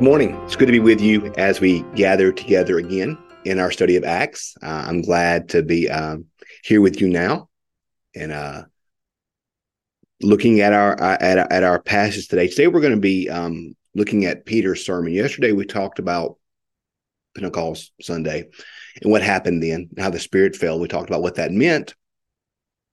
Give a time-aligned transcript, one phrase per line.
[0.00, 0.34] Good morning.
[0.46, 4.04] It's good to be with you as we gather together again in our study of
[4.04, 4.56] Acts.
[4.62, 6.24] Uh, I'm glad to be um,
[6.64, 7.50] here with you now
[8.14, 8.62] and uh,
[10.22, 12.48] looking at our uh, at, at our passage today.
[12.48, 15.12] Today we're going to be um, looking at Peter's sermon.
[15.12, 16.38] Yesterday we talked about
[17.34, 18.48] Pentecost Sunday
[19.02, 20.80] and what happened then, how the Spirit fell.
[20.80, 21.94] We talked about what that meant,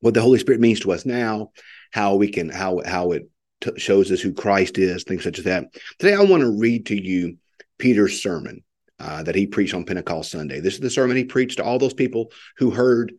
[0.02, 1.52] what the Holy Spirit means to us now,
[1.90, 3.30] how we can how how it
[3.62, 5.66] t- shows us who Christ is, things such as that.
[6.00, 7.38] Today, I want to read to you
[7.78, 8.64] Peter's sermon
[9.00, 10.60] uh, that he preached on Pentecost Sunday.
[10.60, 13.14] This is the sermon he preached to all those people who heard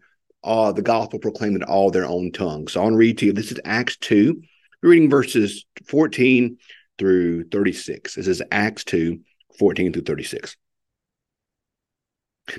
[0.45, 2.73] uh, the gospel proclaimed in all their own tongues.
[2.73, 3.33] So I want to read to you.
[3.33, 4.41] This is Acts 2.
[4.83, 6.59] We're reading verses 14
[6.99, 8.15] through 36.
[8.15, 9.21] This is Acts 2,
[9.59, 10.57] 14 through 36.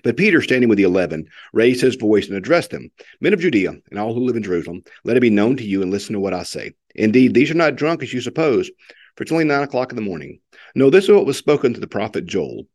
[0.03, 2.91] But Peter, standing with the eleven, raised his voice and addressed them
[3.21, 5.81] Men of Judea and all who live in Jerusalem, let it be known to you
[5.81, 6.73] and listen to what I say.
[6.95, 8.69] Indeed, these are not drunk as you suppose,
[9.15, 10.39] for it's only nine o'clock in the morning.
[10.75, 12.67] No, this is what was spoken to the prophet Joel.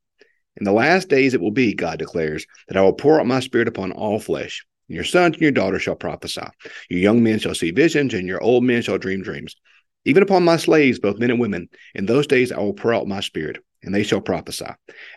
[0.56, 3.41] In the last days it will be, God declares, that I will pour out my
[3.41, 4.64] spirit upon all flesh.
[4.89, 6.47] And your sons and your daughters shall prophesy.
[6.89, 9.56] Your young men shall see visions, and your old men shall dream dreams.
[10.05, 13.08] Even upon my slaves, both men and women, in those days I will pour out
[13.08, 14.67] my spirit, and they shall prophesy.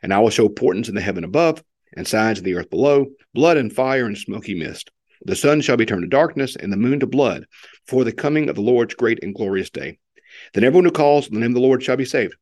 [0.02, 1.62] And I will show portents in the heaven above
[1.96, 4.92] and signs in the earth below, blood and fire and smoky mist.
[5.28, 7.48] The sun shall be turned to darkness and the moon to blood
[7.86, 10.00] for the coming of the Lord's great and glorious day.
[10.54, 12.34] Then everyone who calls on the name of the Lord shall be saved.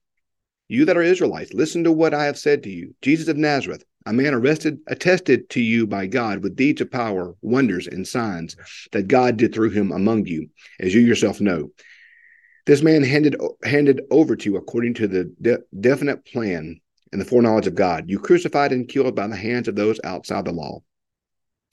[0.67, 2.93] You that are Israelites, listen to what I have said to you.
[3.01, 7.33] Jesus of Nazareth, a man arrested, attested to you by God with deeds of power,
[7.41, 8.55] wonders, and signs
[8.91, 10.49] that God did through him among you,
[10.79, 11.71] as you yourself know.
[12.67, 16.79] This man handed handed over to you according to the de- definite plan
[17.11, 18.11] and the foreknowledge of God.
[18.11, 20.83] You crucified and killed by the hands of those outside the law.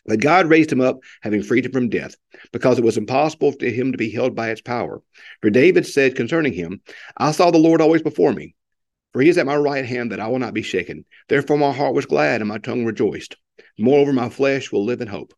[0.05, 2.17] But God raised him up, having freed him from death,
[2.53, 5.01] because it was impossible for him to be held by its power.
[5.41, 6.81] For David said concerning him,
[7.17, 8.55] I saw the Lord always before me.
[9.13, 11.05] For he is at my right hand that I will not be shaken.
[11.29, 13.37] Therefore my heart was glad and my tongue rejoiced.
[13.79, 15.35] Moreover, my flesh will live in hope.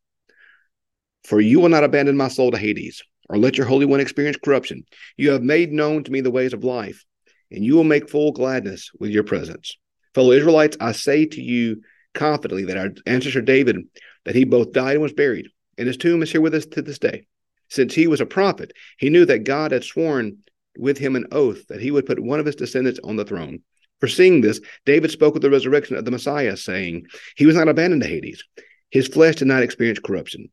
[1.24, 4.36] For you will not abandon my soul to Hades, or let your Holy One experience
[4.42, 4.84] corruption.
[5.16, 7.04] You have made known to me the ways of life,
[7.50, 9.76] and you will make full gladness with your presence.
[10.14, 11.82] Fellow Israelites, I say to you
[12.14, 13.76] confidently that our ancestor David,
[14.24, 16.82] that he both died and was buried, and his tomb is here with us to
[16.82, 17.26] this day.
[17.68, 20.38] Since he was a prophet, he knew that God had sworn
[20.78, 23.60] with him an oath that he would put one of his descendants on the throne.
[24.00, 28.02] Foreseeing this, David spoke of the resurrection of the Messiah, saying, He was not abandoned
[28.02, 28.44] to Hades.
[28.90, 30.50] His flesh did not experience corruption.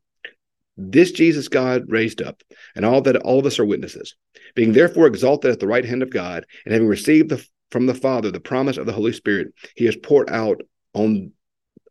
[0.76, 2.42] This Jesus God raised up,
[2.74, 4.14] and all that all of us are witnesses.
[4.54, 7.94] Being therefore exalted at the right hand of God, and having received the from the
[7.94, 10.60] Father the promise of the Holy Spirit he has poured out
[10.92, 11.32] on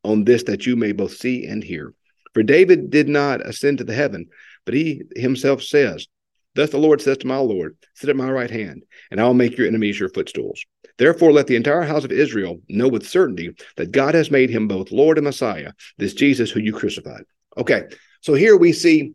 [0.03, 1.93] on this that you may both see and hear.
[2.33, 4.27] For David did not ascend to the heaven,
[4.65, 6.07] but he himself says,
[6.55, 9.33] Thus the Lord says to my Lord, Sit at my right hand, and I will
[9.33, 10.63] make your enemies your footstools.
[10.97, 14.67] Therefore, let the entire house of Israel know with certainty that God has made him
[14.67, 17.23] both Lord and Messiah, this Jesus who you crucified.
[17.57, 17.83] Okay,
[18.21, 19.13] so here we see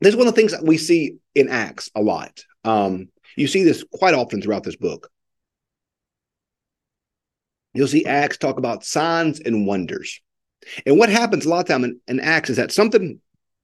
[0.00, 2.44] this is one of the things that we see in Acts a lot.
[2.64, 5.10] Um, you see this quite often throughout this book.
[7.74, 10.20] You'll see Acts talk about signs and wonders.
[10.86, 13.20] And what happens a lot of time in, in Acts is that something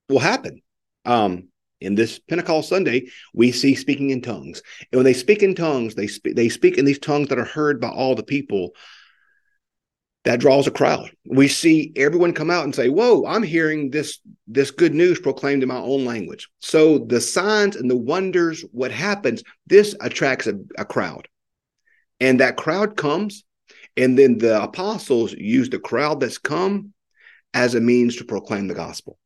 [0.08, 0.62] will happen.
[1.04, 1.48] Um,
[1.80, 4.62] in this Pentecost Sunday, we see speaking in tongues.
[4.90, 7.44] And when they speak in tongues, they speak they speak in these tongues that are
[7.44, 8.70] heard by all the people.
[10.24, 11.10] That draws a crowd.
[11.26, 15.62] We see everyone come out and say, "Whoa, I'm hearing this this good news proclaimed
[15.62, 20.54] in my own language." So the signs and the wonders, what happens, this attracts a,
[20.78, 21.28] a crowd.
[22.20, 23.44] And that crowd comes
[23.96, 26.92] and then the apostles use the crowd that's come
[27.52, 29.18] as a means to proclaim the gospel.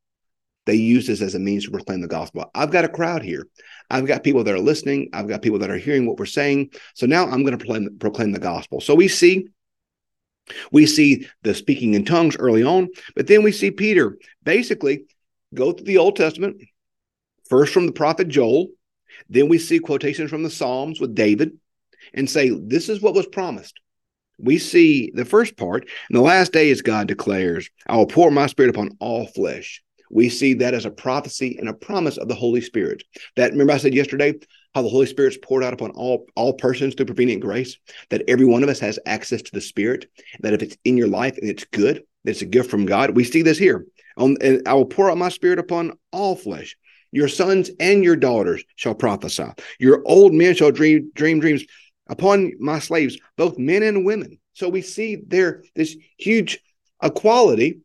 [0.66, 2.50] They use this as a means to proclaim the gospel.
[2.54, 3.46] I've got a crowd here.
[3.88, 5.08] I've got people that are listening.
[5.14, 6.72] I've got people that are hearing what we're saying.
[6.94, 8.80] So now I'm going to proclaim, proclaim the gospel.
[8.80, 9.48] So we see
[10.72, 15.04] we see the speaking in tongues early on, but then we see Peter basically
[15.54, 16.62] go through the Old Testament,
[17.48, 18.68] first from the prophet Joel,
[19.28, 21.58] then we see quotations from the Psalms with David,
[22.14, 23.78] and say, This is what was promised
[24.38, 28.46] we see the first part in the last days god declares i will pour my
[28.46, 29.82] spirit upon all flesh.
[30.10, 33.02] We see that as a prophecy and a promise of the holy spirit.
[33.36, 34.34] That remember i said yesterday
[34.74, 37.76] how the holy spirit's poured out upon all all persons through prevenient grace?
[38.10, 40.06] That every one of us has access to the spirit
[40.40, 43.16] that if it's in your life and it's good it's a gift from god.
[43.16, 43.86] We see this here.
[44.16, 46.76] On, and i will pour out my spirit upon all flesh.
[47.10, 49.46] Your sons and your daughters shall prophesy.
[49.78, 51.64] Your old men shall dream dream dreams
[52.08, 54.38] upon my slaves, both men and women.
[54.54, 56.58] So we see there this huge
[57.02, 57.80] equality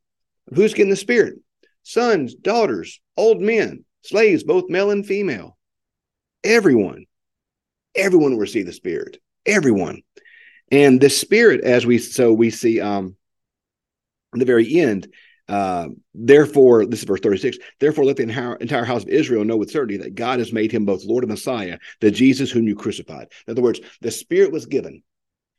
[0.49, 1.35] of who's getting the spirit
[1.83, 5.57] sons, daughters, old men, slaves, both male and female.
[6.43, 7.05] Everyone,
[7.95, 9.17] everyone will receive the spirit.
[9.45, 10.01] Everyone.
[10.71, 13.15] And the Spirit, as we so we see um
[14.31, 15.07] the very end,
[15.53, 17.59] uh, therefore, this is verse 36.
[17.79, 20.71] Therefore, let the entire, entire house of Israel know with certainty that God has made
[20.71, 23.27] him both Lord and Messiah, the Jesus whom you crucified.
[23.45, 25.03] In other words, the Spirit was given.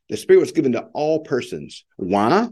[0.09, 1.85] The Spirit was given to all persons.
[1.95, 2.49] Why?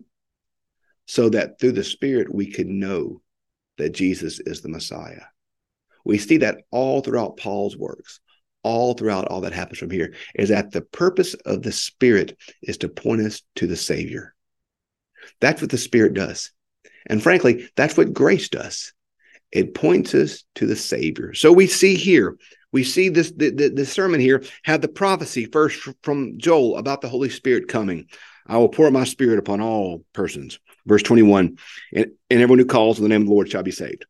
[1.06, 3.22] So that through the Spirit we could know
[3.78, 5.24] that Jesus is the Messiah.
[6.06, 8.22] We see that all throughout Paul's works,
[8.64, 12.78] all throughout all that happens from here, is that the purpose of the Spirit is
[12.78, 14.34] to point us to the Savior.
[15.42, 16.50] That's what the Spirit does.
[17.08, 18.94] And frankly, that's what grace does.
[19.52, 21.34] It points us to the Savior.
[21.34, 22.38] So we see here,
[22.72, 27.02] we see this the, the, the sermon here had the prophecy first from Joel about
[27.02, 28.08] the Holy Spirit coming.
[28.48, 30.60] I will pour my spirit upon all persons.
[30.86, 31.58] Verse 21,
[31.94, 34.06] and, and everyone who calls on the name of the Lord shall be saved.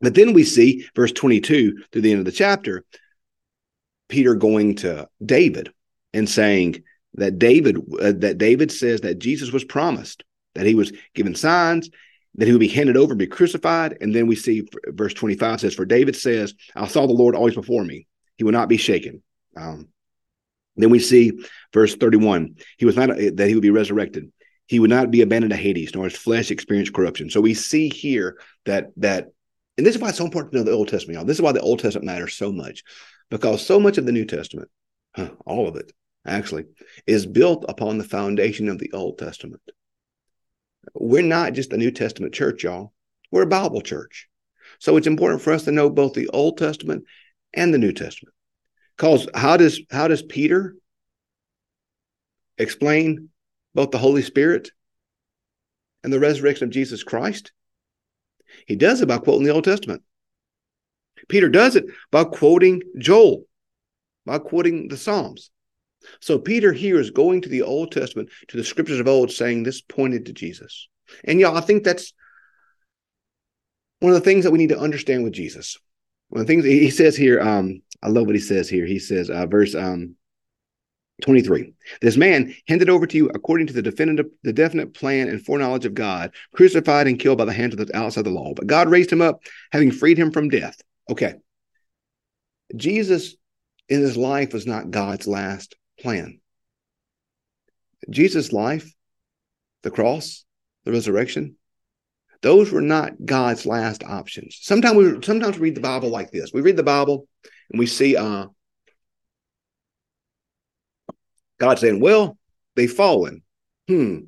[0.00, 2.84] But then we see verse 22 through the end of the chapter,
[4.08, 5.72] Peter going to David
[6.12, 6.84] and saying
[7.14, 10.24] that David uh, that David says that Jesus was promised
[10.54, 11.90] that he was given signs
[12.38, 13.98] that he would be handed over be crucified.
[14.00, 17.54] And then we see verse 25 says, For David says, I saw the Lord always
[17.54, 18.06] before me.
[18.36, 19.22] He will not be shaken.
[19.56, 19.88] Um,
[20.76, 21.32] then we see
[21.74, 24.32] verse 31, he was not that he would be resurrected.
[24.66, 27.30] He would not be abandoned to Hades, nor his flesh experience corruption.
[27.30, 29.28] So we see here that that,
[29.76, 31.16] and this is why it's so important to know the Old Testament.
[31.16, 31.24] Y'all.
[31.24, 32.84] This is why the Old Testament matters so much,
[33.30, 34.70] because so much of the New Testament,
[35.44, 35.90] all of it
[36.24, 36.66] actually,
[37.06, 39.62] is built upon the foundation of the Old Testament.
[40.94, 42.92] We're not just a New Testament church, y'all.
[43.30, 44.28] We're a Bible church.
[44.78, 47.04] So it's important for us to know both the Old Testament
[47.54, 48.34] and the New Testament.
[48.96, 50.74] Because how does how does Peter
[52.56, 53.28] explain
[53.74, 54.72] both the Holy Spirit
[56.02, 57.52] and the resurrection of Jesus Christ?
[58.66, 60.02] He does it by quoting the Old Testament.
[61.28, 63.44] Peter does it by quoting Joel,
[64.24, 65.50] by quoting the Psalms.
[66.20, 69.62] So Peter here is going to the Old Testament, to the scriptures of old, saying
[69.62, 70.88] this pointed to Jesus.
[71.24, 72.12] And y'all, I think that's
[74.00, 75.76] one of the things that we need to understand with Jesus.
[76.28, 78.86] One of the things he says here, um, I love what he says here.
[78.86, 80.16] He says, uh, verse um,
[81.22, 85.44] 23 this man handed over to you according to the definitive the definite plan and
[85.44, 88.66] foreknowledge of god crucified and killed by the hands of the outside the law but
[88.66, 89.40] god raised him up
[89.72, 90.80] having freed him from death
[91.10, 91.34] okay
[92.76, 93.34] jesus
[93.88, 96.40] in his life was not god's last plan.
[98.10, 98.92] Jesus' life,
[99.82, 100.44] the cross,
[100.84, 101.56] the resurrection,
[102.42, 104.58] those were not God's last options.
[104.60, 106.52] Sometimes we sometimes we read the Bible like this.
[106.52, 107.26] We read the Bible
[107.70, 108.46] and we see uh,
[111.58, 112.38] God saying, "Well,
[112.76, 113.42] they've fallen.
[113.88, 114.18] Hmm.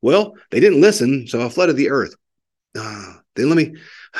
[0.00, 2.14] Well, they didn't listen, so I flooded the earth.
[2.76, 3.74] Uh, then let me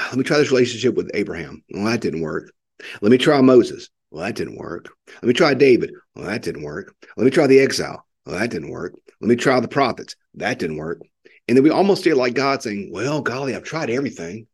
[0.08, 1.62] let me try this relationship with Abraham.
[1.70, 2.52] Well, that didn't work.
[3.00, 3.88] Let me try Moses.
[4.14, 4.90] Well, that didn't work.
[5.08, 5.90] Let me try David.
[6.14, 6.94] Well, that didn't work.
[7.16, 8.06] Let me try the exile.
[8.24, 8.94] Well, that didn't work.
[9.20, 10.14] Let me try the prophets.
[10.34, 11.00] That didn't work.
[11.48, 14.46] And then we almost feel like God saying, Well, golly, I've tried everything.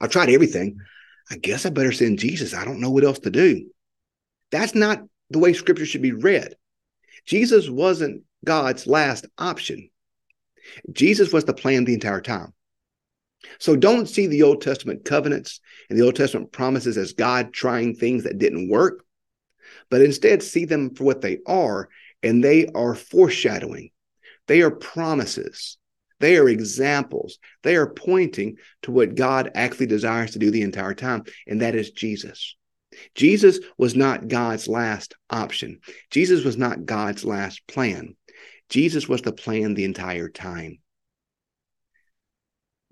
[0.00, 0.76] I've tried everything.
[1.28, 2.54] I guess I better send Jesus.
[2.54, 3.72] I don't know what else to do.
[4.52, 6.54] That's not the way scripture should be read.
[7.26, 9.90] Jesus wasn't God's last option.
[10.92, 12.52] Jesus was the plan the entire time.
[13.58, 17.94] So don't see the Old Testament covenants and the Old Testament promises as God trying
[17.94, 19.04] things that didn't work,
[19.90, 21.88] but instead see them for what they are,
[22.22, 23.90] and they are foreshadowing.
[24.46, 25.78] They are promises.
[26.20, 27.38] They are examples.
[27.62, 31.74] They are pointing to what God actually desires to do the entire time, and that
[31.74, 32.56] is Jesus.
[33.14, 35.80] Jesus was not God's last option.
[36.10, 38.14] Jesus was not God's last plan.
[38.68, 40.78] Jesus was the plan the entire time.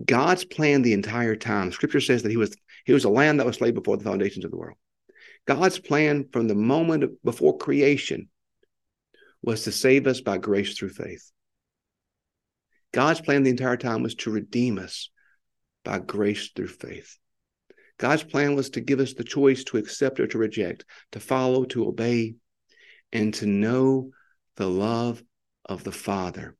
[0.05, 1.73] God's plan the entire time.
[1.73, 4.45] Scripture says that he was he was a land that was laid before the foundations
[4.45, 4.79] of the world.
[5.47, 8.29] God's plan from the moment before creation
[9.43, 11.31] was to save us by grace through faith.
[12.93, 15.11] God's plan the entire time was to redeem us
[15.85, 17.19] by grace through faith.
[17.99, 21.65] God's plan was to give us the choice to accept or to reject, to follow,
[21.67, 22.35] to obey,
[23.13, 24.11] and to know
[24.57, 25.23] the love
[25.65, 26.57] of the Father.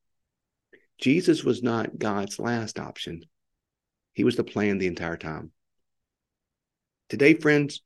[0.99, 3.23] Jesus was not God's last option.
[4.13, 5.53] He was the plan the entire time.
[7.09, 7.83] Today, friends,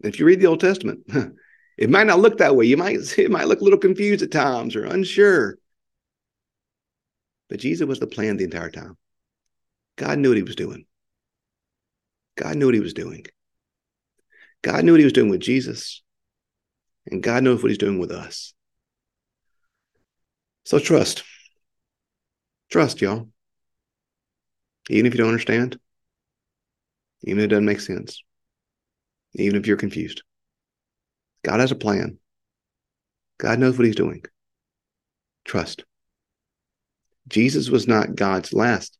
[0.00, 1.00] if you read the Old Testament,
[1.78, 2.66] it might not look that way.
[2.66, 5.58] You might it might look a little confused at times or unsure.
[7.48, 8.96] But Jesus was the plan the entire time.
[9.96, 10.86] God knew what he was doing.
[12.36, 13.26] God knew what he was doing.
[14.62, 16.02] God knew what he was doing with Jesus.
[17.06, 18.54] And God knows what he's doing with us.
[20.64, 21.24] So trust.
[22.70, 23.28] Trust, y'all.
[24.90, 25.78] Even if you don't understand,
[27.22, 28.22] even if it doesn't make sense,
[29.34, 30.22] even if you're confused.
[31.44, 32.18] God has a plan.
[33.38, 34.24] God knows what He's doing.
[35.44, 35.84] Trust.
[37.28, 38.98] Jesus was not God's last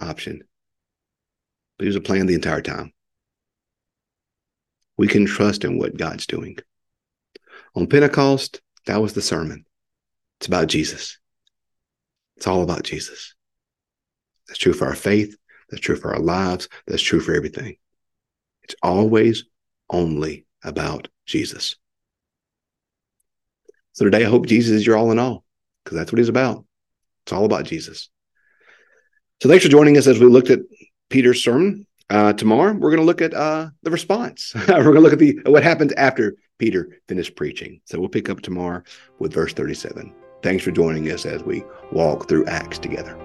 [0.00, 0.42] option,
[1.76, 2.92] but he was a plan the entire time.
[4.96, 6.58] We can trust in what God's doing.
[7.74, 9.64] On Pentecost, that was the sermon.
[10.38, 11.18] It's about Jesus.
[12.36, 13.34] It's all about Jesus.
[14.54, 15.36] That's true for our faith.
[15.68, 16.68] That's true for our lives.
[16.86, 17.74] That's true for everything.
[18.62, 19.46] It's always
[19.90, 21.74] only about Jesus.
[23.94, 25.44] So today, I hope Jesus is your all in all,
[25.82, 26.64] because that's what he's about.
[27.24, 28.10] It's all about Jesus.
[29.42, 30.60] So thanks for joining us as we looked at
[31.10, 31.84] Peter's sermon.
[32.08, 34.52] Uh, tomorrow, we're going to look at uh, the response.
[34.68, 37.80] we're going to look at the what happens after Peter finished preaching.
[37.86, 38.84] So we'll pick up tomorrow
[39.18, 40.14] with verse 37.
[40.44, 43.18] Thanks for joining us as we walk through Acts together.